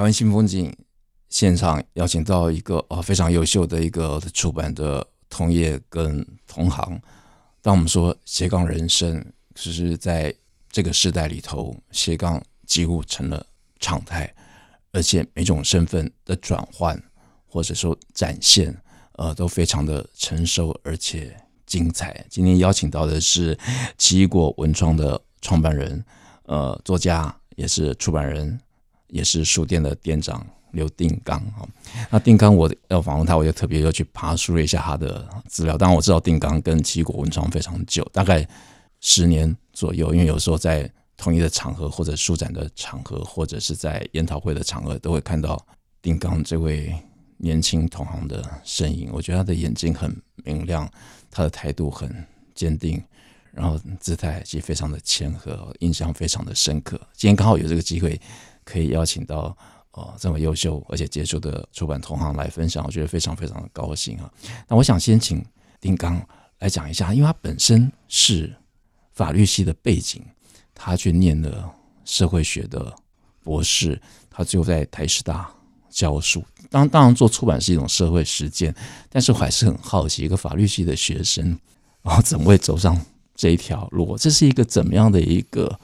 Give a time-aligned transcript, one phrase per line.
[0.00, 0.74] 台湾新风景
[1.28, 6.98] 现场邀请到一个呃非常优秀的一个出版的同业跟同行。
[7.60, 9.22] 当我们说斜杠人生，
[9.54, 10.34] 其实在
[10.70, 13.44] 这个时代里头，斜杠几乎成了
[13.78, 14.34] 常态，
[14.90, 16.98] 而且每种身份的转换
[17.46, 18.74] 或者说展现，
[19.16, 22.24] 呃，都非常的成熟而且精彩。
[22.30, 23.54] 今天邀请到的是
[23.98, 26.02] 奇异果文创的创办人，
[26.44, 28.58] 呃，作家，也是出版人，
[29.10, 31.68] 也是书店的店长刘定刚啊。
[32.10, 35.76] 那定刚我要访问他，我就特别又去爬梳了一下他的资料。
[35.76, 38.46] 当然我知道定刚跟奇异果文创非常久，大概
[39.00, 45.62] 十年左右，因为有时候在同一的场合，或者书展的场合，或者是在研讨会的场合，都会看到
[46.00, 46.94] 定刚这位
[47.36, 49.10] 年轻同行的身影。
[49.12, 50.14] 我觉得他的眼睛很
[50.44, 50.90] 明亮，
[51.30, 52.10] 他的态度很
[52.54, 53.02] 坚定，
[53.52, 56.98] 然后姿态其实非常的谦和，印象非常的深刻。
[57.14, 58.18] 今天刚好有这个机会，
[58.70, 59.56] 可以邀请到
[59.92, 64.30] 哦这么优秀而且杰出的出版同行来分享，我觉得非常非常的高兴啊。
[64.68, 65.44] 那我想先请
[65.80, 66.20] 丁刚
[66.58, 68.54] 来讲一下，因为他本身是
[69.12, 70.22] 法律系的背景。
[70.82, 71.70] 他去念了
[72.06, 72.94] 社会学的
[73.42, 74.00] 博士，
[74.30, 75.46] 他最后在台师大
[75.90, 76.42] 教书。
[76.70, 78.74] 当当然做出版是一种社会实践，
[79.10, 81.44] 但是我还是很好奇，一个法律系的学生，
[82.00, 82.98] 然后怎么会走上
[83.34, 84.16] 这一条路？
[84.16, 85.78] 这是一个怎么样的一个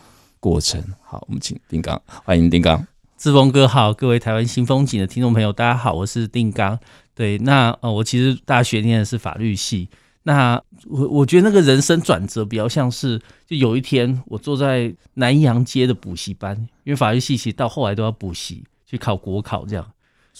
[0.46, 0.80] 过程？
[1.02, 2.86] 好，我们请丁刚，欢迎丁刚。
[3.18, 6.78] 志峰哥好，各位台湾新风景的听众朋友，大家好，我是丁刚。
[7.16, 9.88] 对，那呃，我其实大学念的是法律系。
[10.22, 19.84] 那我我觉得那个人生转折比较像是，就有一天我坐在南洋街的补习班，因为法律系其实到后来都要补习去考国考这样，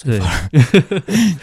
[0.05, 0.21] 对，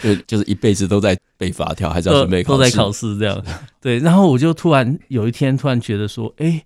[0.02, 3.44] 就就是一辈子都在背法条，还是要准备考试，都在考试这样，
[3.82, 3.98] 对。
[3.98, 6.64] 然后我就突然有一天突然觉得说，哎，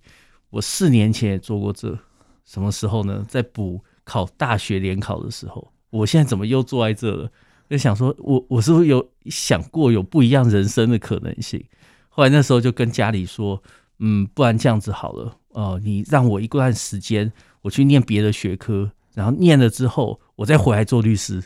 [0.49, 1.97] 我四年前也做过这，
[2.45, 3.25] 什么时候呢？
[3.27, 7.29] 在补考大学联考的时候，我现在怎么又坐在这了？
[7.69, 11.63] 就想说，我我是不是有想过有不一样人生的可能性？
[12.09, 13.61] 后来那时候就跟家里说，
[13.99, 17.31] 嗯，不然这样子好了，呃，你让我一段时间
[17.61, 21.43] 我去念别的学科，然后念了之后，我再回来做律师。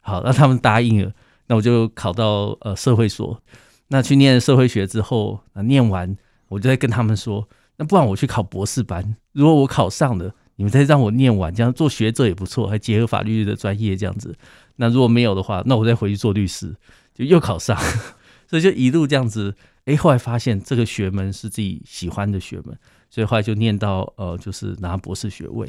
[0.00, 1.12] 好，那他们答应了，
[1.46, 3.40] 那我就考到呃社会所，
[3.88, 6.16] 那去念社会学之后，那念完
[6.48, 7.48] 我就在跟他们说，
[7.80, 14.36] 那不然我去考博士班，如果我考上了，你们再让我念完，这样做学者也不错，还结合法律的专业这样子。
[14.76, 16.76] 那如果没有的话，那我再回去做律师，
[17.14, 17.74] 就又考上，
[18.46, 19.54] 所以就一路这样子。
[19.86, 25.66] 哎，后来发现这个学门是自己喜欢的学门，所以后来就念到呃，就是拿博士学位。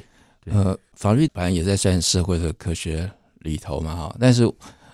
[0.48, 4.16] 呃，法律本来也在算社会的科学里头嘛，哈。
[4.20, 4.44] 但是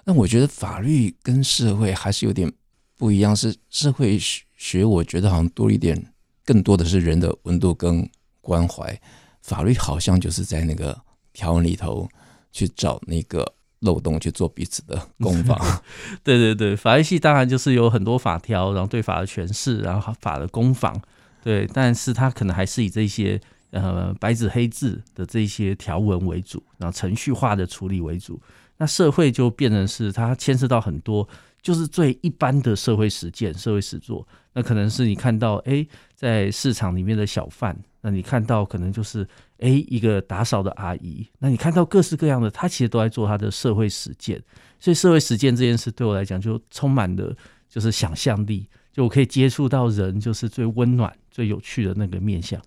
[0.05, 2.51] 那我觉得法律跟社会还是有点
[2.95, 4.19] 不一样，是社会
[4.55, 6.13] 学，我觉得好像多一点，
[6.47, 8.09] 更多的是人的温度跟
[8.41, 8.99] 关怀。
[9.43, 10.99] 法律好像就是在那个
[11.31, 12.09] 条文里头
[12.51, 13.53] 去找那个。
[13.81, 15.55] 漏洞去做彼此的攻防，
[16.23, 20.99] 对对对，法律系当然就是有很多法条，然后对法的诠释，然后法的攻防，
[21.43, 28.41] 对，但是它可能还是以这些呃白纸黑字的这些条文为主，然后程序化的处理为主。
[28.77, 31.27] 那社会就变成是它牵涉到很多，
[31.61, 34.27] 就是最一般的社会实践、社会实作。
[34.53, 37.77] 那可能是你看到哎，在市场里面的小贩。
[37.99, 39.27] 那你看到可能就是
[39.59, 44.41] 哎，一个打扫的阿姨，那你看到各式各样的，他其实都在做他的社会实践。
[44.79, 47.35] 所以社会实践这件事对我来讲就充满了
[47.67, 52.61] 就是想象力，就我可以接触到人，就是最温暖、最有趣的那个面向。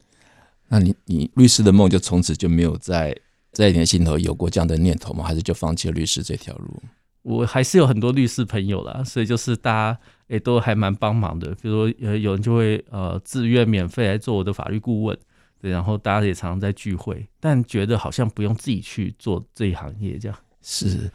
[0.68, 3.16] 那你你律师的梦就从此就没有在
[3.52, 5.24] 在你的心头有过这样的念头吗？
[5.24, 6.82] 还是就放弃了律师这条路？
[7.22, 11.54] 我还是有很多律师朋友啦，所以就是大家也都还蛮帮忙的。
[11.56, 15.18] 比如说呃，有人就会呃自愿免费来做我的法律顾问。
[15.60, 20.38] 对，然后大家也常常在聚会，但觉得好像不用自己去做这一行业这样。
[20.62, 21.10] 是，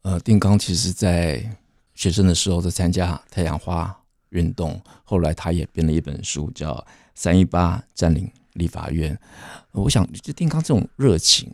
[0.00, 1.44] 呃，定刚其实在
[1.94, 3.94] 学生的时候在参加太阳花
[4.30, 6.72] 运动，后来他也编了一本书叫
[7.14, 9.14] 《三一八占领立法院》。
[9.72, 11.52] 我想，就定刚这种热情，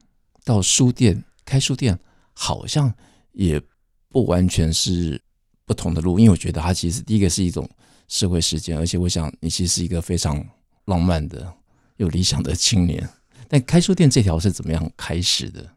[0.48, 1.98] 到书店开书店，
[2.32, 2.90] 好像
[3.32, 3.60] 也
[4.08, 5.20] 不完全是
[5.66, 7.68] 不同的路，因为我觉得它其实第一个是一种
[8.08, 10.42] 社会实践，而且我想你其实是一个非常
[10.86, 11.52] 浪漫的。
[11.98, 13.06] 有理想的青年，
[13.46, 15.68] 但开书店这条是怎么样开始的？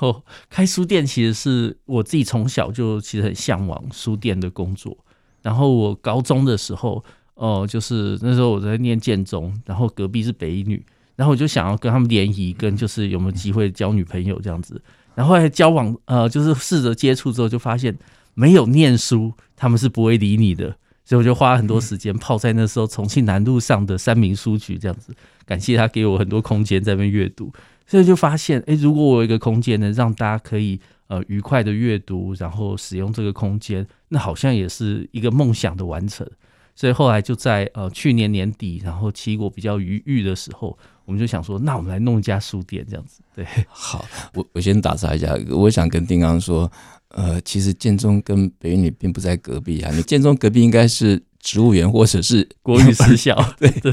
[0.00, 4.96] 哦，开书店其实是我自己从小就其实很向往书店的工作。
[5.42, 7.04] 然后我高中的时候，
[7.34, 10.84] 哦、就是那时候我在念建中，然后隔壁是北一女，
[11.20, 14.80] 然后我就想要跟他们联谊，跟就是有没有机会交女朋友这样子。
[15.14, 17.94] 然后后来交往，呃，就是试着接触之后，就发现
[18.32, 20.74] 没有念书，他们是不会理你的。
[21.04, 25.14] 所以我就花了很多时间泡在那时候重庆南路上的三民书局这样子，
[25.44, 27.52] 感谢他给我很多空间在那边阅读。
[27.86, 36.26] 所以就发现，哎，如果我有一个空间呢，让大家可以呃愉快的阅读，然后使用这个空间，那好像也是一个梦想的完成。
[36.80, 43.20] 所以后来就在呃去年年底，然后奇异果比较余裕的时候，我们就想说，那我们来弄一家书店这样子。
[43.36, 46.72] 对，好，我我先打岔一下，我想跟丁刚说，
[47.08, 51.22] 呃，其实建中跟北一女并不在隔壁啊，你建中隔壁应该是。
[51.42, 53.92] 植物园或者是国语私校， 对 对，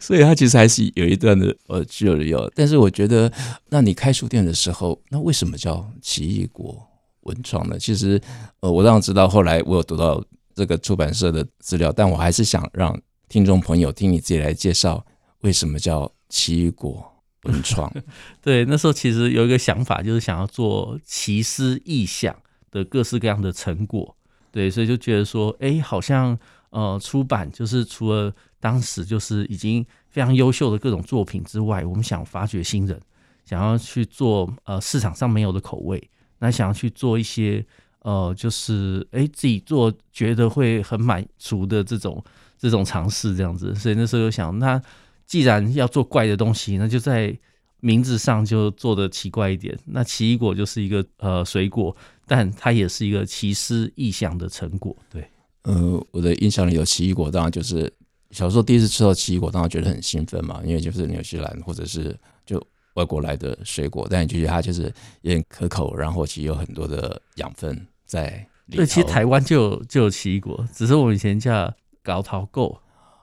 [0.00, 2.48] 所以它其实还是有一段的呃距离哦。
[2.54, 3.28] 但是我觉得，
[3.70, 6.80] 那你开书店的时候，那为什么叫奇异果
[7.22, 7.76] 文创呢？
[7.76, 8.20] 其实
[8.60, 10.22] 呃，我当然知道，后来我有读到
[10.54, 12.98] 这个出版社的资料，但我还是想让
[13.28, 15.04] 听众朋友听你自己来介绍，
[15.40, 17.04] 为什么叫奇异果
[17.42, 17.92] 文创？
[18.40, 22.34] 对，那时候其实有一个想法，就是想要做奇思异想
[22.70, 24.16] 的各式各样的成果。
[24.50, 26.38] 对，所以就觉得说，哎，好像
[26.70, 33.00] 呃，出版就是除了当时就是已经非常优秀的各种作品之外，我们想发掘新人，
[33.44, 37.66] 想要去做呃市场上没有的口味，那想要去做一些
[38.04, 42.24] 呃，就是哎自己做觉得会很满足的这种
[42.56, 43.74] 这种尝试这样子。
[43.74, 44.80] 所以那时候就想，那
[45.26, 47.36] 既然要做怪的东西，那就在
[47.80, 49.78] 名字上就做的奇怪一点。
[49.84, 51.94] 那奇异果就是一个呃水果。
[52.26, 55.22] 但它也是一个奇思异想的成果，对。
[55.64, 57.92] 呃，我的印象里有奇异果，当然就是
[58.30, 62.58] 小时候第一次吃到奇异果，当然觉得很兴奋嘛，因为就是纽西兰或者是就
[62.94, 64.90] 外国来的水果，但你觉得它就是
[65.20, 68.76] 也很可口，然后其实有很多的养分在里。
[68.76, 71.72] 对，其实台湾就有就有奇异果，只是我们以前叫
[72.02, 72.80] 高桃购。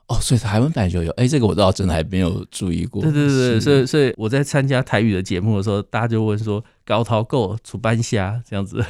[0.08, 3.00] 哦，所以台湾版就有，哎，这个我倒真的还没有注意过。
[3.00, 8.84] 对对对，所以所以我在参加台语的节目的时候，大家就问说“高桃够出版社”这样子，“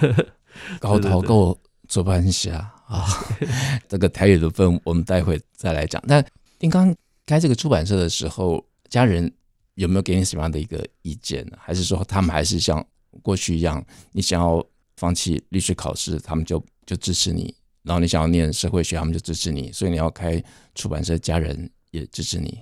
[0.80, 1.56] 高桃够
[1.86, 2.50] 出版社”
[2.88, 3.06] 啊，
[3.86, 6.02] 这个台语的分我们待会再来讲。
[6.06, 6.24] 那
[6.58, 6.92] 丁刚
[7.24, 9.30] 开这个出版社的时候，家人
[9.74, 11.52] 有没有给你什么样的一个意见呢？
[11.60, 12.84] 还是说他们还是像
[13.22, 14.64] 过去一样，你想要
[15.02, 17.52] 放弃律师考试，他们就就支持你？
[17.82, 20.40] 然后你想要念社会学，他们就支持你，所以你要开
[20.76, 22.56] 出版社，家人也支持你。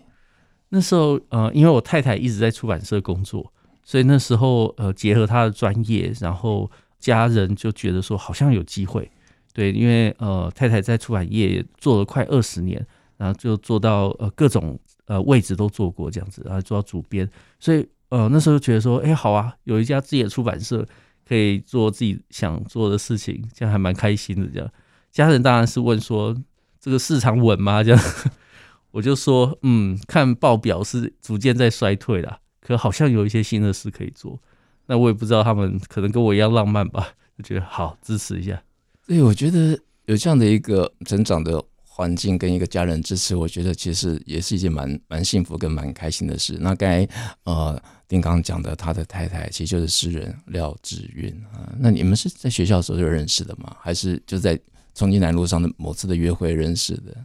[0.71, 3.53] 那时候，呃，因为我太太一直在出版社工作，
[3.85, 9.11] 所以那时候，呃，结合她的专业，然后家人就觉得说好像有机会。
[9.53, 12.83] 对，因为呃，太太在出版业做了快二十年，
[13.19, 17.29] 然后就做到呃各种呃位置都做过这样子，然后做到主编，
[17.59, 20.87] 所以呃那时候就觉得说，哎，好啊，有一家自己的出版社
[21.31, 24.69] 可以做自己想做的事情，这样还蛮开心的这样。
[25.13, 26.37] 家人当然是问说
[26.81, 28.05] ：“这个市场稳吗？”这样，
[28.91, 34.41] 我就说：“嗯，看报表是逐渐在衰退啦，可好像有一些新的事可以做。
[34.87, 38.61] 那我也不知道他们可能跟我一样浪漫吧，就觉得好支持一下。
[39.07, 41.63] 对，我觉得有这样的一个成长的
[42.01, 46.57] 环境跟一个家人支持，我觉得其实也是一件蛮蛮幸福跟蛮开心的事。
[46.59, 47.09] 那刚才
[47.45, 51.71] 呃丁刚讲的，他的太太其实就是诗人廖志云啊。
[51.79, 53.77] 那你们是在学校的时候就认识的吗？
[53.81, 54.59] 还是就在？
[54.93, 57.17] 重庆南路上的某次的约会认识的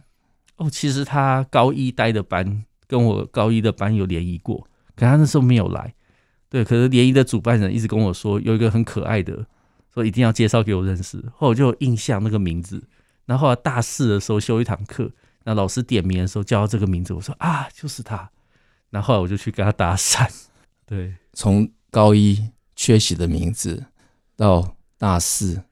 [0.56, 5.92] 哦，其实他高一待的班跟我高一的班有联谊过，可他那时候没有来。
[6.48, 9.44] 对，可是联谊的主办人一直跟我说有一个很可爱的，
[9.92, 11.18] 说一定要介绍给我认识。
[11.34, 12.80] 后来我就印象那个名字，
[13.26, 15.10] 然后大四的时候修一堂课，
[15.44, 18.30] 那老师点名的时候叫到这个名字，我说啊就是他。
[18.88, 20.26] 然后后来我就去跟他搭讪。
[20.86, 23.84] 对，从高一缺席的名字
[24.36, 25.62] 到大四，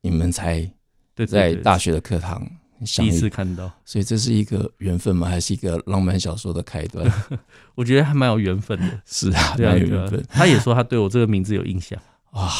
[0.00, 0.68] 你们才。
[1.14, 2.42] 对，在大学的课堂
[2.96, 5.28] 第一次看到，所以这是一个缘分吗？
[5.28, 7.06] 还是一个浪漫小说的开端？
[7.76, 9.00] 我觉得还蛮有缘分的。
[9.04, 10.24] 是啊，蛮有缘分。
[10.30, 12.00] 他也说他对我这个名字有印象。
[12.30, 12.50] 哇，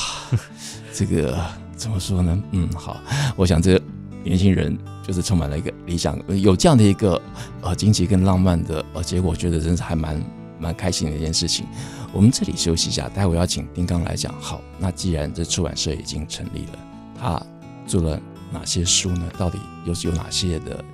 [0.92, 1.42] 这个
[1.74, 2.38] 怎么说呢？
[2.50, 3.02] 嗯，好，
[3.36, 3.82] 我想这个
[4.24, 7.20] 年轻人就是充满了一个理想，有这样的一个
[7.60, 10.22] 呃惊奇跟浪漫的呃结果，觉得真是还蛮
[10.58, 11.66] 蛮开心的一件事情。
[12.12, 14.34] 我们这里休息一下，待会要请丁刚来讲。
[14.40, 16.78] 好，那既然这出版社已经成立了，
[17.20, 17.42] 他
[17.86, 18.20] 做了。
[18.54, 19.32] 哪些书呢？
[19.38, 20.84] 到底又是有哪些的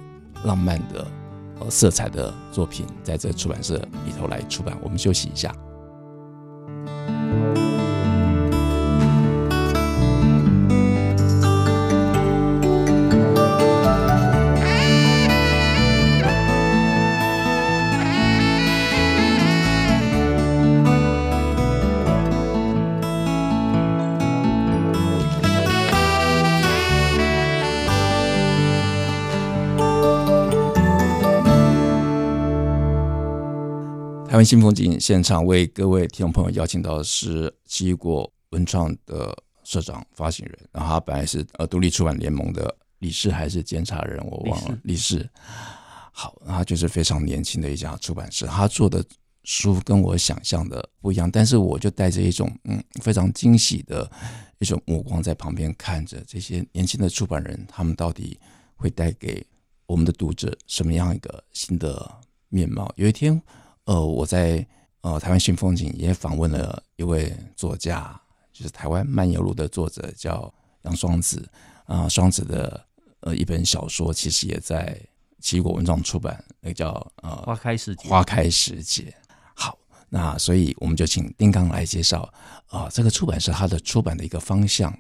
[0.45, 1.05] 浪漫的
[1.59, 3.75] 呃色彩的作品在这出版社
[4.07, 4.79] 里头来出版？
[4.81, 5.53] 我们休息一下。
[34.39, 45.29] 湾新风景现场为各位听众朋友邀请到的是奇异果文创的社长、发行人，然后他本来是呃独立出版联盟的理事还是监察人，我忘了理事。
[46.13, 49.05] 好，他就是非常年轻的一家出版社，他做的
[49.43, 54.09] 书跟我想象的不一样，但是我就带着一种嗯非常惊喜的
[54.61, 58.39] 一种目光在旁边看着这些年轻的出版人，他们到底
[58.77, 59.45] 会带给
[59.87, 62.09] 我们的读者什么样一个新的
[62.49, 62.89] 面貌？
[62.95, 63.43] 有一天。
[63.89, 64.65] 呃，我在
[65.01, 68.21] 呃台湾新风景也访问了一位作家，
[68.53, 70.53] 就是台湾漫游录的作者叫
[70.83, 71.49] 杨双子
[71.87, 72.85] 啊，呃、双子的
[73.21, 75.01] 呃一本小说其实也在
[75.41, 76.91] 奇异果文创出版，那个叫
[77.23, 78.11] 呃花开时节。
[78.11, 79.11] 花开时节。
[79.55, 79.79] 好，
[80.11, 82.21] 那所以我们就请丁刚来介绍
[82.67, 84.95] 啊、呃，这个出版社它的出版的一个方向，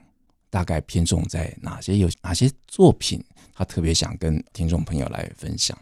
[0.49, 1.99] 大概偏重在哪些？
[1.99, 5.79] 有哪些作品，他特别想跟听众朋友来分享？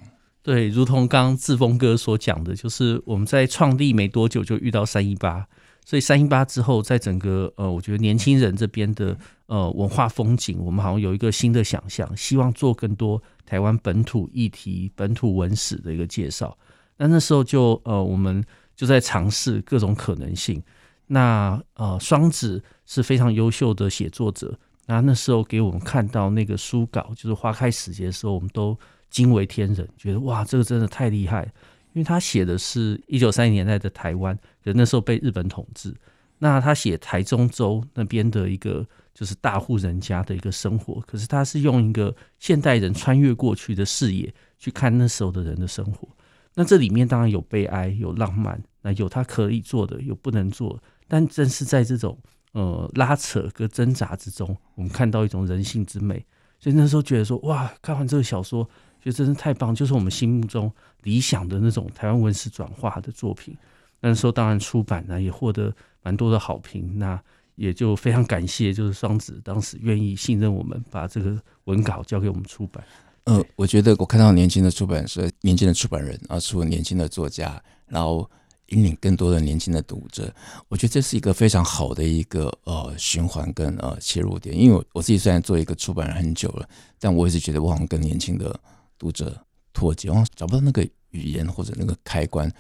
[0.47, 5.45] 对，如同刚刚志峰哥所讲的，就是我们在创立没多久就遇到三一八，
[5.85, 16.57] 所以三一八之后，在整个呃，我觉得年轻人这边的呃文化风景，我们好像有一个新的想象，希望做更多台湾本土议题、本土文史的一个介绍。
[16.99, 18.41] 那那时候就呃，我们
[18.76, 20.62] 就在尝试各种可能性。
[21.09, 28.79] 那呃，双子是非常优秀的写作者，那那时候给我们看到那个书稿，就是花开时节的时候，我们都。
[29.10, 31.44] 惊为天人，觉得哇，这个真的太厉害，
[31.92, 35.94] 因为他写的是一九三零年代的台湾，就那时候被日本统治。
[36.38, 46.06] 那他写台中州那边的一个就是大户人家的一个生活，可是他是用一个现代人穿越过去的视野去看那时候的人的生活。
[46.54, 50.78] 那这里面当然有悲哀，有浪漫，那有他可以做的，有不能做。
[51.08, 52.18] 但正是在这种
[52.52, 56.22] 呃拉扯跟挣扎之中，我们看到一种人性之美。
[56.58, 58.68] 所以那时候觉得说，哇，看完这个小说。
[59.06, 60.68] 就真是太棒，就是我们心目中
[61.04, 63.56] 理想的那种台湾文史转化的作品。
[64.00, 65.72] 那时候当然出版呢，也获得
[66.02, 66.98] 蛮多的好评。
[66.98, 67.16] 那
[67.54, 72.82] 也就非常感谢，就是双子当时愿意信任我们，把这个文稿交给我们出版。
[73.26, 78.28] 呃，我觉得我看到年轻的出版社、年轻的出版人啊，出年轻的作家，然后
[78.70, 80.34] 引领更多的年轻的读者，
[80.66, 84.58] 我觉得这是一个非常好的一个呃循环跟呃切入点。
[84.60, 88.58] 因为我我自己虽然做一个出版人很久了，但我一直觉得我好像跟年轻的。
[88.99, 89.38] 读者
[89.73, 92.50] 脱节，我找不到那个语言或者那个开关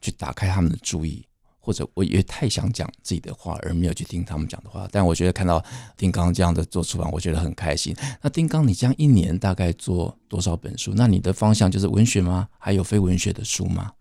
[0.00, 1.24] 去打开他们的注意，
[1.58, 4.88] 或者我也太想讲自己的话而没有去听他们讲的话。
[4.92, 5.64] 但我觉得看到
[5.96, 7.96] 丁刚这样的做出版，我觉得很开心。
[8.20, 10.92] 那丁刚，你这样一年大概做多少本书？
[10.94, 12.48] 那你的方向就是文学吗？
[12.58, 13.92] 还有非文学的书吗？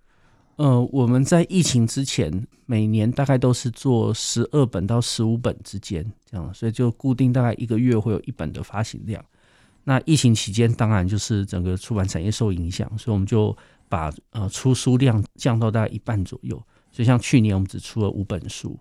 [0.58, 9.24] 呃，我们在疫情之前，每年大概都是做十二本到十五本之间这样，所以就固定大概一个月会有一本的发行量。
[9.86, 13.56] 那疫情期间，当然就是整个出版产业受影响，所以我们就
[13.88, 16.62] 把呃出书量降到大概一半左右。
[16.92, 18.80] 所以像去年我们只出了五本书，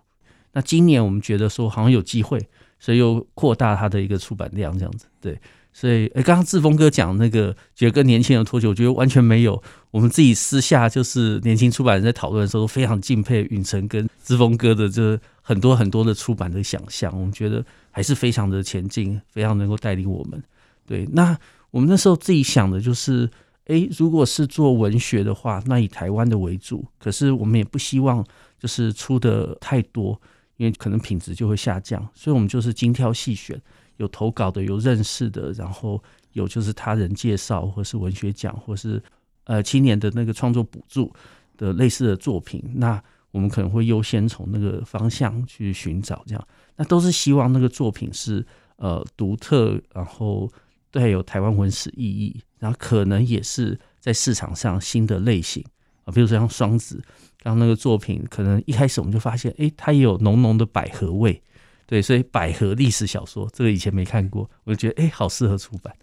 [0.53, 2.39] 那今年我们觉得说好像有机会，
[2.79, 5.05] 所以又扩大它的一个出版量这样子。
[5.21, 5.39] 对，
[5.73, 9.61] 所以诶，刚刚志峰哥讲那个觉得跟年轻人脱节，我觉得完全没有。
[9.91, 20.41] 我们自己私下就是年轻出版人在讨论的时候都，非常敬佩允晨跟志峰哥的这很多很多的出版的想象，我们觉得还是非常的前进，非常能够带领我们。
[20.85, 21.37] 对，那
[21.71, 23.29] 我们那时候自己想的就是，
[23.65, 26.85] 诶，如果是做文学的话，那以台湾的为主。
[26.99, 28.23] 可是我们也不希望
[28.59, 30.19] 就是出的太多，
[30.57, 32.07] 因为可能品质就会下降。
[32.13, 33.59] 所以我们就是精挑细选，
[33.97, 36.01] 有投稿的，有认识的，然后
[36.33, 39.01] 有就是他人介绍，或是文学奖，或是
[39.45, 41.11] 呃青年的那个创作补助
[41.57, 42.63] 的类似的作品。
[42.75, 48.45] 那我们可能会优先从那个方向去寻找，这样，那都是希望那个作品是
[48.77, 50.47] 呃独特，然后。
[50.95, 55.61] 对，有台湾文史意义，然后可能也是在市场上新的类型
[56.05, 57.03] 啊，比如说像双子，
[57.43, 61.43] 刚刚那个作品，可能一开始我们就发现，哎，它也有浓浓的百合味，
[61.85, 65.93] 对，所以百合历史小说这个以前没看过，我就觉得哎，好适合出版。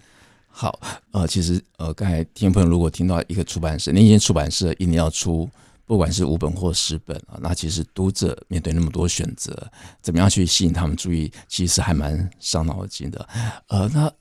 [0.46, 0.78] 好，
[1.12, 5.48] 呃，其实呃，刚才听众朋友如果听到一个出版社，那间出版社一年要出
[5.86, 9.66] 不管是五本或十本啊，那其实读者面对那么多选择，
[10.02, 13.26] 怎么样去吸引他们注意，其实还蛮伤脑筋的。
[13.68, 14.12] 呃，那。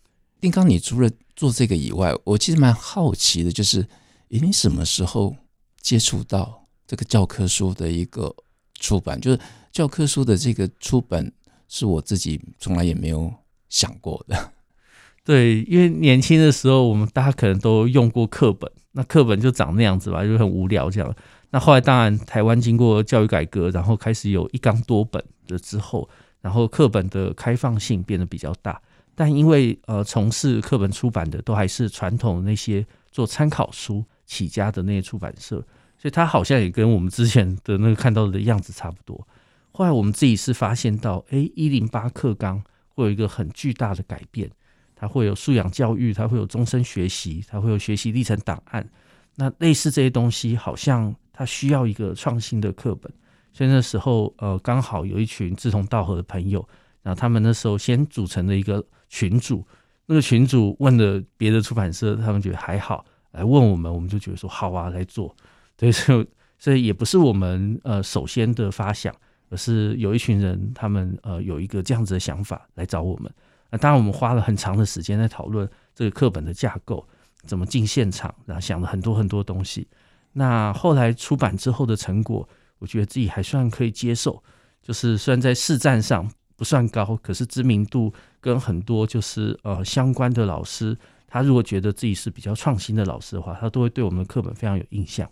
[0.41, 3.87] 丁刚，你除了做这个以外，我其实蛮好奇的，就是，
[4.27, 5.35] 你什么时候
[5.79, 8.35] 接触到这个教科书的一个
[8.73, 9.21] 出版？
[9.21, 9.39] 就是
[9.71, 11.31] 教科书的这个出版，
[11.67, 13.31] 是我自己从来也没有
[13.69, 14.51] 想过的。
[15.23, 21.15] 对，因为年轻的时候，我们大家可能都用过课本，那课本就长那样子吧，就很无聊这样。
[21.51, 26.09] 那后来当然台湾经过教育改革，然后开始有一纲多本的之后，
[26.41, 28.81] 然后课本的开放性变得比较大。
[29.21, 35.57] 但因为呃，从事课本出版的都还是传统那些做参考书起家的那些出版社，
[35.95, 39.27] 所以它好像也跟我们之前的那个看到的样子差不多。
[39.71, 42.59] 后来我们自己是发现到，哎，一零八课纲
[42.95, 44.49] 会有一个很巨大的改变，
[44.95, 48.89] 它会有素养教育，它会有终身学习，它会有学习历程档案。
[49.35, 53.13] 那类似这些东西，好像它需要一个创新的课本。
[53.53, 56.67] 所以那时候，呃，刚好有一群志同道合的朋友，
[57.03, 59.63] 然后他们那时候先组成了一个群主。
[60.07, 65.35] 那个群主问了别的出版社，他们觉得还好，来问我们，我们就觉得说好啊，来做。
[65.77, 66.27] 对，所以
[66.57, 69.13] 所以也不是我们呃首先的发想，
[69.49, 73.31] 而是有一群人他们呃有一个这样子的想法来找我们。
[73.69, 77.07] 那当然我们花了很长的时间在讨论这个课本的架构，
[77.45, 79.87] 怎么进现场，然后想了很多很多东西。
[80.33, 82.47] 那后来出版之后的成果。
[82.81, 84.43] 我觉得自己还算可以接受，
[84.81, 88.11] 就是虽然在市占上不算高，可是知名度
[88.41, 95.29] 跟很多就是呃相关的老师，他如果觉得自己是比较创新的老师的话，他都会对我们课本非常有印象。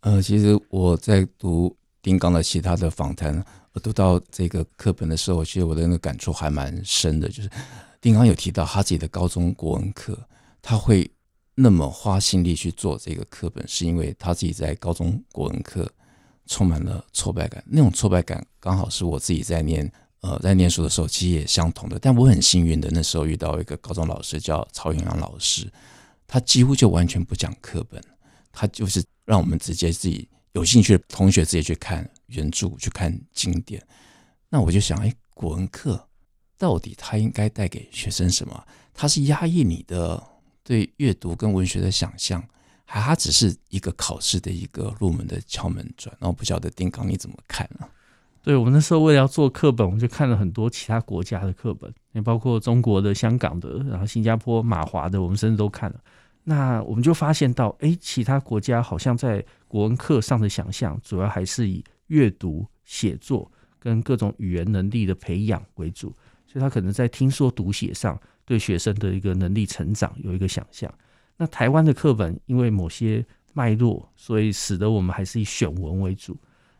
[0.00, 7.28] 呃，其实我在读丁刚的其他的访谈，我读到这个课本的时候，其实我的那个感触还蛮深的。
[7.28, 7.50] 就是
[8.00, 10.18] 丁刚有提到他自己的高中国文课，
[10.62, 11.10] 他会
[11.54, 15.90] 那么花心力去做这个课本，是因为他自己在高中国文课。
[16.46, 19.90] 充满了挫败感，那种挫败感刚好是我自己在念
[20.24, 21.98] 呃在念书的时候，其实也相同的。
[21.98, 25.70] 但我很幸运的，那时候遇到一个高中老师叫曹永阳老师，
[26.26, 28.02] 他几乎就完全不讲课本，
[28.50, 33.86] 他就是让我们直接自己有兴趣的同学直接去看原著，去看经典。
[34.48, 36.08] 那我就想，哎，国文课
[36.56, 38.66] 到底他应该带给学生什么？
[38.94, 40.22] 他是压抑你的
[40.62, 42.42] 对阅读跟文学的想象？
[42.86, 47.86] 还他只是一个考试的一个入门的敲门砖，然后不晓得丁刚你怎么看呢？
[48.44, 55.98] 对，我们那时候为了要做课本，我们就看了很多其他国家的课本，也包括中国的、香港的，然后新加坡马华的，我们甚至都看了。
[56.42, 66.14] 那我们就发现到，哎，其他国家好像在国文课上的想象，主要还是以阅读、写作跟各种语言能力的培养为主，
[66.46, 70.92] 所以他可能在听说读写上对学生的一个能力成长有一个想象。
[71.38, 76.36] 那台湾的课本因为某些脉络，所以使得我们还是以选文为主。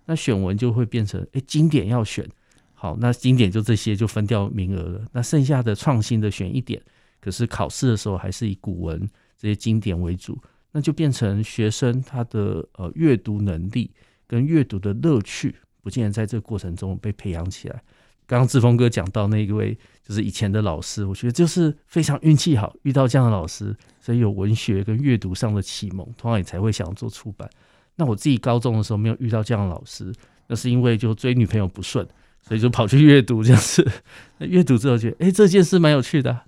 [0.06, 2.28] 那选文就会变成，哎、经典要选，
[2.74, 5.04] 好，那经典就这些就分掉名额了。
[5.12, 6.82] 那剩下的创新的选一点，
[7.20, 9.00] 可是考试的时候还是以古文
[9.38, 10.38] 这些经典为主，
[10.72, 13.90] 那就变成学生他的呃阅读能力
[14.26, 17.82] 跟阅读的乐趣，不见得在这个过程中被培养起来。
[18.26, 27.48] 刚刚志峰哥讲到那一位就是以前的老师，我觉得就是非常运气好，遇到这样的老师，所以有文学跟阅读上的启蒙，同样也才会想做出版。
[27.96, 30.12] 那我自己高中的时候没有遇到这样的老师，
[30.48, 32.06] 那是因为就追女朋友不顺，
[32.42, 33.90] 所以就跑去阅读这样子。
[34.38, 36.42] 那阅读之后觉得，哎，这件事蛮有趣的。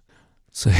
[0.52, 0.76] 所以，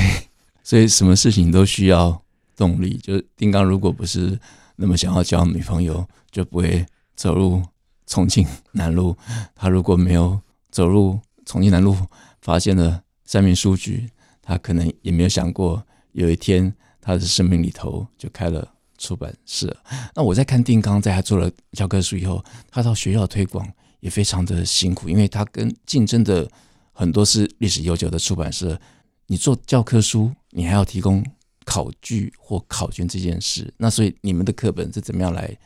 [0.62, 2.22] 所以什么事情都需要
[2.56, 2.96] 动力。
[2.98, 4.38] 就丁刚如果不是
[4.76, 7.62] 那么想要交女朋友，就不会走入
[8.06, 9.16] 重庆南路。
[9.54, 10.40] 他如果没有。
[10.68, 11.96] 走入重庆南路，
[12.42, 14.10] 发现了三民书局，
[14.42, 19.76] 他可能也没有想过有一天他的生命里头就开了出版社。
[20.14, 23.66] 那我在看定刚在他做了教科书以后，他到学校推广
[24.00, 26.48] 也非常的辛苦，因为他跟竞争的
[26.92, 28.78] 很多是历史悠久的出版社。
[29.26, 31.24] 你做教科书，你还要提供
[31.64, 35.56] 考据或考卷这件事，那所以你们的课本是怎么样来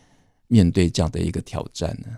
[0.48, 2.16] 面对这样的一个挑战呢？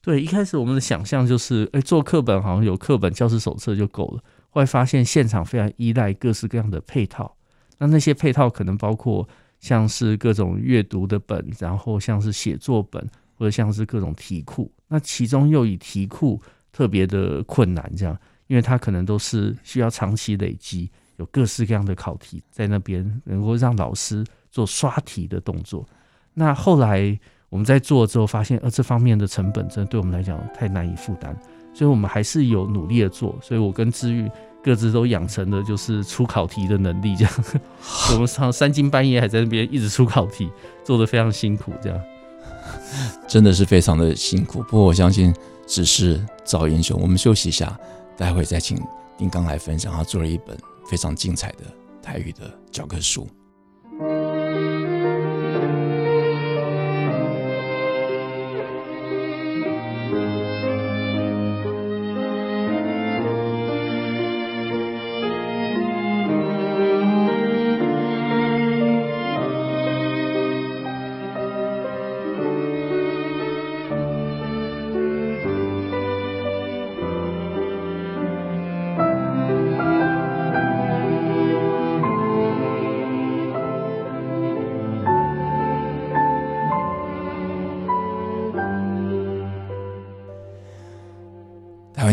[0.00, 4.22] 对，一开始我们的想象就是，哎，做课本好像有课本、教师手册就够了。
[4.50, 7.36] 后来发现现场非常依赖各式各样的配套，
[7.78, 9.26] 那那些配套可能包括
[9.60, 13.02] 像是各种阅读的本，然后像是写作本，
[13.36, 14.70] 或者像是各种题库。
[14.88, 16.40] 那其中又以题库
[16.72, 25.86] 特别的困难，这样，因为它可能都是需要长期累积，有各式各样的考题在那边，能够让老师做刷题的动作。
[26.32, 27.18] 那后来。
[27.50, 31.38] 我们在做之后发现，呃，这方面的成本真的对我们来讲太难以负担，
[31.72, 33.38] 所以我们还是有努力的做。
[33.40, 34.28] 所以我跟治愈
[34.64, 37.32] 各自都养成了就是出考题的能力，这样。
[38.14, 40.50] 我们上三更半夜还在那边一直出考题，
[40.82, 42.00] 做的非常辛苦，这样。
[43.28, 44.62] 真的是非常的辛苦。
[44.62, 45.34] 不过我相信，
[45.66, 46.98] 只是造英雄。
[47.00, 47.78] 我们休息一下，
[48.16, 48.80] 待会再请
[49.18, 50.56] 丁刚来分享，他做了一本
[50.88, 51.64] 非常精彩的
[52.02, 53.28] 台语的教科书。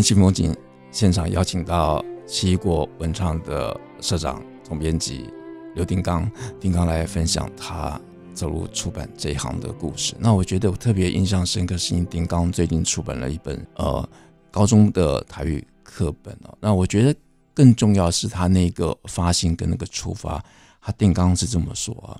[0.02, 0.56] 台湾新风景
[0.90, 5.30] 现场邀请到奇异果文创的社长、总编辑
[5.76, 8.00] 刘定刚，定刚来分享他
[8.34, 10.16] 走入出版这一行的故事。
[10.18, 14.08] 那我觉得我特别印象深刻，是因为定刚最近出版了一本呃
[14.50, 16.58] 高中的台语课本哦。
[16.60, 17.14] 那我觉得
[17.54, 20.44] 更重要是他那个发心跟那个出发，
[20.80, 22.18] 他定刚是这么说啊。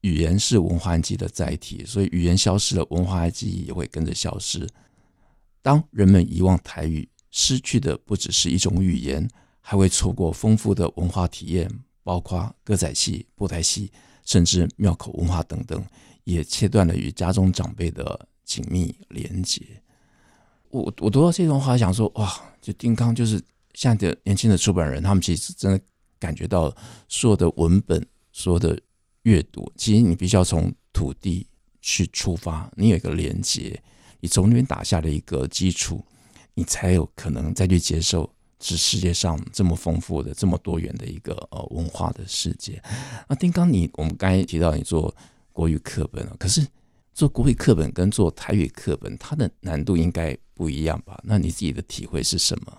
[0.00, 4.66] 语言是文化记忆的载体，所以语言消失了，文化记忆也会跟着消失。
[5.62, 9.28] 当人们遗忘台语，失去的不只是一种语言，
[9.60, 11.70] 还会错过丰富的文化体验，
[12.02, 13.90] 包括歌仔戏、布袋戏，
[14.24, 15.84] 甚至庙口文化等等，
[16.24, 19.62] 也切断了与家中长辈的紧密连结。
[20.68, 23.40] 我我读到这段话，想说哇，就丁康就是
[23.74, 25.80] 现在的年轻的出版人，他们其实真的
[26.18, 26.74] 感觉到
[27.08, 28.80] 所有的文本，所有的。
[29.24, 31.46] 阅读，其实你必须要从土地
[31.82, 33.78] 去出发，你有一个连接，
[34.18, 36.02] 你从那边打下了一个基础，
[36.54, 42.82] 你才有可能再去接受这世界上这么丰富的、这么多元的一个呃文化的世界。
[43.28, 45.14] 那丁刚，你我们刚才提到你做
[45.52, 46.66] 国语课本，可是
[47.12, 51.20] 做国语课本跟做台语课本，它的难度应该不一样吧？
[51.24, 52.78] 那你自己的体会是什么？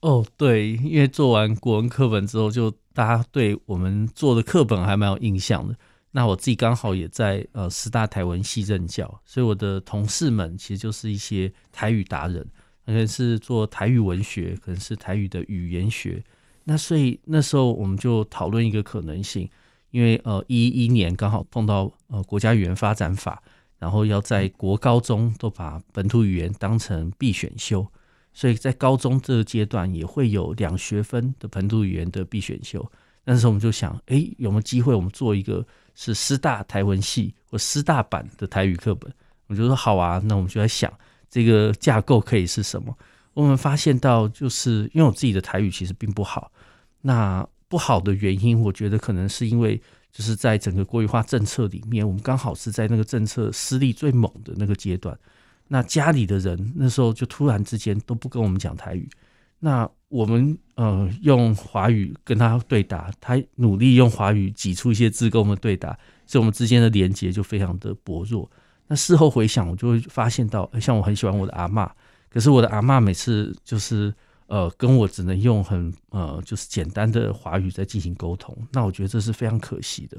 [0.00, 2.72] 哦，对，因为做完国文课本之后就。
[2.94, 5.76] 大家对我们做的课本还蛮有印象的。
[6.12, 12.46] 那我自己刚好也在呃师大台文系任教，所以我的同事们其实就是一些台语达人，
[12.84, 16.22] 可能是做台语文学，可能是台语的语言学。
[16.64, 19.48] 那所以那时候我们就讨论一个可能性，
[19.90, 23.42] 因为呃一一年刚好碰到呃国家语言发展法，
[23.78, 27.86] 然后要在国高中都把本土语言当成必选修。
[28.32, 32.84] 所以在高中这个阶段也会有两学分的本土语言的必选修，
[33.24, 39.12] 那时候我们就想，哎，有没有机会我们做一个是师大台文系或师大版的台语课本？
[39.46, 40.92] 我就说好啊，那我们就在想
[41.34, 42.96] 这个架构可以是什么？
[43.32, 46.52] 我们发现到就是因为我自己的台语其实并不好，
[47.00, 49.76] 那不好的原因，我觉得可能是因为
[50.12, 55.18] 就是在整个国语化政策里面，我们刚好是在那个政策施力最猛的那个阶段。
[55.66, 59.10] 那家里的人那时候就突然之间都不跟我们讲台语，
[59.58, 68.48] 那我们呃用华语跟他对答，他努力用华语挤出一些字跟我们对答，所以我们之间的连接就非常的薄弱。
[68.86, 71.88] 那事后回想，我就会发现到，像我很喜欢我的阿嬷，
[72.28, 74.14] 可是我的阿嬷每次就是
[74.46, 80.18] 呃跟我只能用很呃就是简单的华语在进行沟通，那我觉得这是非常可惜的。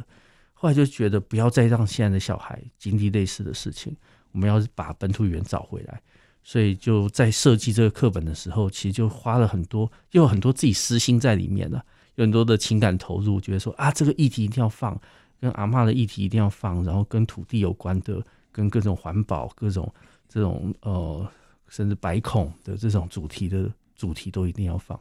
[0.54, 3.96] 后来就觉得不要再让现在的小孩经历类似的事情。
[4.32, 6.02] 我们要把本土语言找回来，
[6.44, 11.82] 所以就在设计这个课本的时候，其实就花了很多，又有很多自己私心在里面了，
[12.16, 15.00] 有很多的情感投入，觉得说啊，这个议题一定要放，
[15.40, 18.22] 跟阿嬷的议题一定要放，然后跟土地有关的，
[18.56, 19.94] 跟各种环保、各种
[20.30, 21.28] 这种呃，
[21.68, 24.98] 甚至白孔的这种主题的主题都一定要放。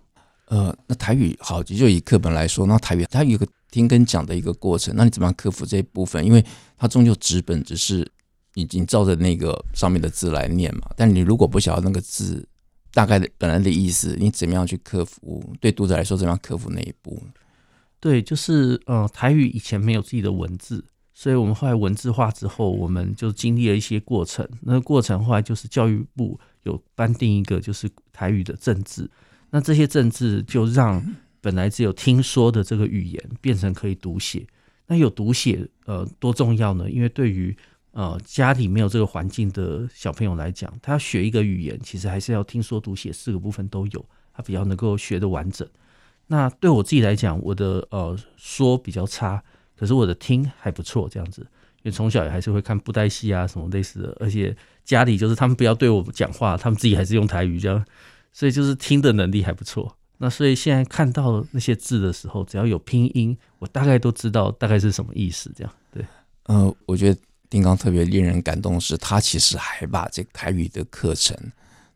[0.47, 6.27] 呃，那台语好，就以课本来说，那台语它有个听跟讲的一个过程，那你怎么样克服这一部分？
[6.27, 6.45] 因为
[6.77, 8.11] 它终究纸本只是。
[8.57, 12.49] 已经照着那个上面的字来念嘛，但你如果不晓得那个字
[12.93, 15.43] 大概的本来的意思，你怎么样去克服？
[15.61, 17.21] 对读者来说，怎么样克服那一步？
[17.99, 24.47] 对，就是呃，台语以前没有自己的文字，所以我们后来文字化之后，我们就经历了一些过程。
[24.61, 29.09] 那个过程后来就是教育部有颁定一个就是台语的政治，
[29.51, 31.03] 那这些政治就让
[31.41, 34.47] 本来只有听说的这个语言变成可以读写。
[34.87, 36.91] 那有读写呃多重要呢？
[36.91, 37.57] 因为对于
[37.93, 45.67] 呃，家里没有这个环境的小朋友来讲，他要学一个语言，其实还是要听说读写四个部分都有，他比较能够学得完整。
[46.27, 49.41] 那对我自己来讲，我的呃说比较差，
[49.85, 51.43] 可是我的听还不错，这样子。
[51.83, 57.85] 因为从小也还是会看布袋戏啊什么类似的，而且家里就是他们不要对我讲话，他们自己还是用台语这样，
[58.33, 59.95] 所以就是听的能力还不错。
[60.17, 66.03] 那所以现在看到那些字的时候，只要有拼音，我大概都知道大概是什么意思，这样对。
[66.45, 67.21] 呃，我觉得。
[67.51, 71.37] 丁刚特别令人感动的是，他其实还把这个台语的课程，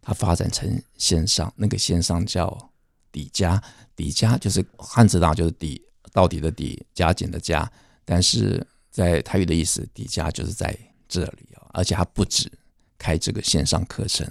[0.01, 1.53] 他发展成线上。
[1.57, 2.71] 那个线上叫
[3.11, 3.61] 底加，
[3.97, 7.71] 底加就是汉字大就是底到底的底，加减的加。
[8.05, 10.77] 但是在台语的意思，底加就是在
[11.09, 11.47] 这里。
[11.73, 12.51] 而且他不止
[12.97, 14.27] 开这个线上课程，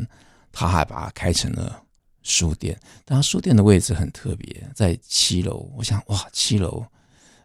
[0.52, 1.82] 他还把它开成了
[2.24, 2.78] 书店。
[3.06, 5.72] 但他书店的位置很特别，在七楼。
[5.78, 6.86] 我想，哇，七楼，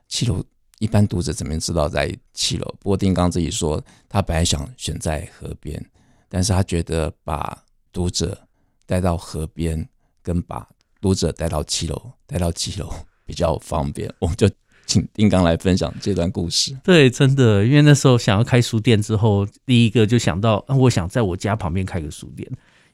[0.08, 0.44] 七楼。
[0.78, 2.64] 一般读者怎么知道在七楼？
[2.80, 5.84] 不过丁刚自己说，他本来想选在河边，
[6.28, 8.48] 但是他觉得把读者
[8.86, 9.88] 带到河边，
[10.22, 10.68] 跟把
[11.00, 12.92] 读者带到七楼，带到七楼
[13.32, 14.12] 比较方便。
[14.18, 14.46] 我们就
[14.84, 16.76] 请丁刚来分享这段故事。
[16.84, 22.46] 对，真的，因为那时候想要开书店之后，第一个就想到，啊我想在我家旁边开个书店，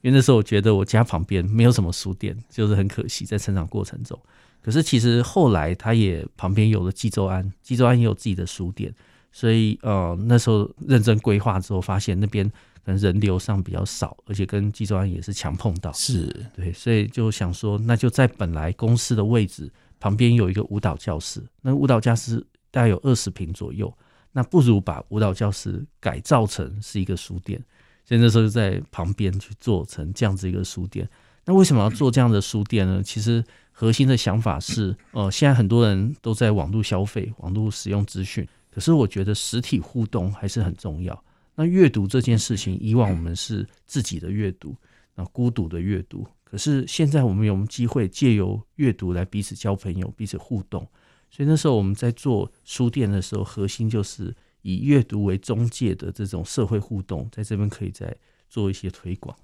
[0.02, 4.16] 因为那时候我觉得我家旁边没有什么书店， 就是很可惜在成长过程中。
[4.62, 8.94] 可是其实后来他也旁边有了济州安，济州安也有自己的书店，
[9.32, 12.48] 所以呃那时候认真规划之后，发现那边
[12.84, 23.92] 可能人流上比较少，而且跟济州安也是强碰到，是对，所以就想说，那就在本来公司的位置旁边有一个舞蹈教室，那舞蹈教室大概有二十平左右，
[24.32, 27.62] 那不如把舞蹈教室改造成是一个书店，
[28.04, 31.08] 所以那时候就在旁边去做成这样子一个书店。
[31.44, 33.02] 那为什么要做这样的书店呢？
[33.02, 33.44] 其实。
[33.80, 41.24] 核心的想法是，呃，现在很多人都在网络消费、网络使用资讯，可是我觉得实体互动还是很重要。
[41.54, 44.74] 那阅读这件事情，以往我们是自己的阅读，
[45.14, 50.86] 那孤独的阅读，可是现在我们有机会借由阅读来彼此交朋友、彼此互动。
[51.30, 58.16] 所以那时候我们在做书店的时候，核心就是以阅读为中介的这种社会互动，在这边可以再
[58.48, 59.36] 做一些推广。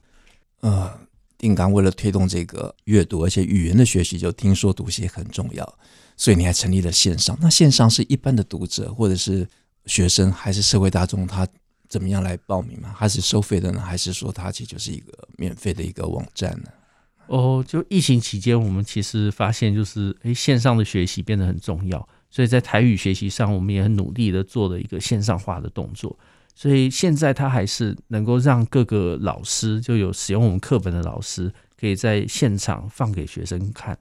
[0.60, 0.98] 呃。
[1.36, 5.78] 定纲为了推动这个阅读，而且语言的学习，就听说读写很重要，
[6.16, 7.36] 所以你还成立了线上。
[7.38, 9.46] 那线上是一般的读者，或者是
[9.84, 11.26] 学生，还是社会大众？
[11.26, 11.46] 他
[11.88, 12.94] 怎么样来报名吗？
[12.96, 13.80] 还是收费的呢？
[13.80, 16.70] 还是说它其实就是一个免费的一个网站呢？
[17.26, 26.18] 哦，就疫情期间，我们其实发现就是，诶，线上的学习变得很重要，所以在台语学习上，我们也很努力的做了一个线上化的动作。
[26.54, 33.98] 所以现在它还是能够让各个老师，就有使用我们课本的老师，可以在现场放给学生看。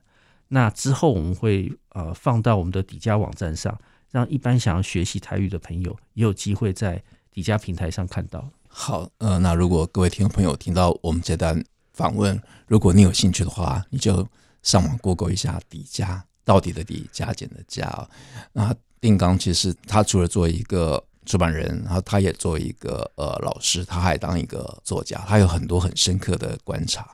[0.48, 3.76] 那之后我们会呃放到我们的底加网站上，
[4.12, 8.48] 让一般想要学习台语的朋友也有机会在底加平台上看到。
[8.68, 11.60] 好，呃，那如果各位听众朋友听到我们这段
[11.94, 14.26] 访问，如果你有兴趣的话，你就
[14.62, 18.06] 上网 Google 一下底加，到底的底，加减的加。
[18.52, 27.08] 那定纲其实他除了做一个出版人，然后他也做一个呃老师，他还当一个作家，他有很多很深刻的观察。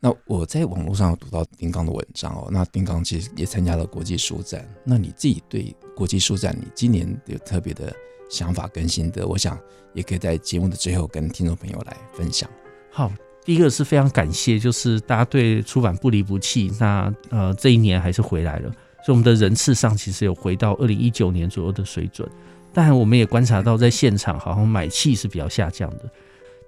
[0.00, 4.64] 那我在网络上有读到丁刚的文章哦，那丁纲其实也参加了国际书展。
[4.84, 7.92] 那你自己对国际书展，你今年有特别的
[8.30, 9.26] 想法跟心得？
[9.26, 9.58] 我想
[9.94, 12.48] 也可以在节目的最后跟听众朋友来分享。
[12.92, 13.12] 好，
[13.48, 16.70] 第一个是非常感谢，就是大家对出版不离不弃。
[16.78, 18.70] 那呃这一年还是回来了，
[19.02, 22.28] 所以我们的人次上其实有回到二零一九年左右的水准。
[22.74, 26.00] 但我们也观察到，在现场好像买气是比较下降的。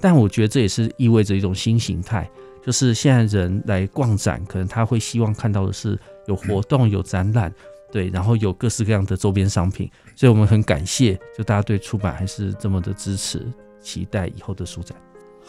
[0.00, 2.26] 但我觉得这也是意味着一种新形态，
[2.64, 7.52] 就是现在人来逛展，可能他会希望看到的是有活动、有展览，
[7.92, 9.90] 对，然后有各式各样的周边商品。
[10.16, 13.46] 所以我们很感谢，就大家对出版还是这么的支持，
[13.82, 14.96] 期待以后的书展。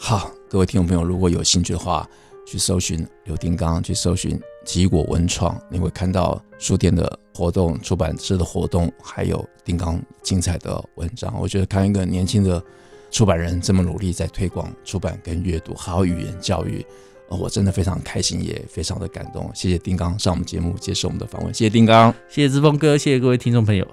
[0.04, 2.04] 好，各位听众朋友，如果有兴趣的话，
[2.44, 11.32] 去搜寻刘丁刚，去搜寻奇异果文创，你会看到书店的活动、出版社的活动，还有丁刚精彩的文章。
[11.40, 12.60] 我觉得看一个年轻的
[13.12, 16.84] 出版人这么努力在推广出版跟阅读，还有语言教育，
[17.28, 19.48] 我真的非常开心，也非常的感动。
[19.54, 23.86] 谢谢丁刚上我们节目接受我们的访问，谢谢丁刚，谢谢志峰哥，谢谢各位听众朋友。